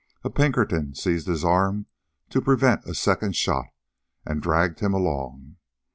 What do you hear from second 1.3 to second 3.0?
arm to prevent a